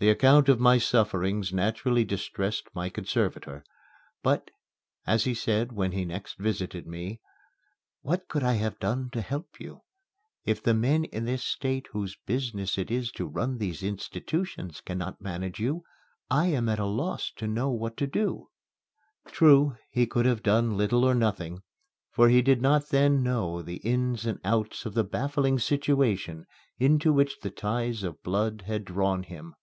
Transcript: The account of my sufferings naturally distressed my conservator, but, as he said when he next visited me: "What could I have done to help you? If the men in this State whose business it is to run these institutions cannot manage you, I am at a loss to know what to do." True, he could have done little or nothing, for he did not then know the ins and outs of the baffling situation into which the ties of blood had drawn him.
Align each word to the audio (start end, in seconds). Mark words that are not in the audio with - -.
The 0.00 0.10
account 0.10 0.48
of 0.48 0.60
my 0.60 0.78
sufferings 0.78 1.52
naturally 1.52 2.04
distressed 2.04 2.68
my 2.72 2.88
conservator, 2.88 3.64
but, 4.22 4.52
as 5.08 5.24
he 5.24 5.34
said 5.34 5.72
when 5.72 5.90
he 5.90 6.04
next 6.04 6.38
visited 6.38 6.86
me: 6.86 7.20
"What 8.02 8.28
could 8.28 8.44
I 8.44 8.52
have 8.52 8.78
done 8.78 9.10
to 9.10 9.20
help 9.20 9.58
you? 9.58 9.80
If 10.44 10.62
the 10.62 10.72
men 10.72 11.02
in 11.06 11.24
this 11.24 11.42
State 11.42 11.88
whose 11.90 12.16
business 12.26 12.78
it 12.78 12.92
is 12.92 13.10
to 13.10 13.26
run 13.26 13.58
these 13.58 13.82
institutions 13.82 14.80
cannot 14.80 15.20
manage 15.20 15.58
you, 15.58 15.82
I 16.30 16.46
am 16.46 16.68
at 16.68 16.78
a 16.78 16.84
loss 16.86 17.32
to 17.38 17.48
know 17.48 17.70
what 17.70 17.96
to 17.96 18.06
do." 18.06 18.50
True, 19.26 19.78
he 19.90 20.06
could 20.06 20.26
have 20.26 20.44
done 20.44 20.76
little 20.76 21.02
or 21.04 21.14
nothing, 21.16 21.62
for 22.12 22.28
he 22.28 22.40
did 22.40 22.62
not 22.62 22.90
then 22.90 23.24
know 23.24 23.62
the 23.62 23.78
ins 23.78 24.26
and 24.26 24.38
outs 24.44 24.86
of 24.86 24.94
the 24.94 25.02
baffling 25.02 25.58
situation 25.58 26.46
into 26.78 27.12
which 27.12 27.40
the 27.40 27.50
ties 27.50 28.04
of 28.04 28.22
blood 28.22 28.62
had 28.66 28.84
drawn 28.84 29.24
him. 29.24 29.56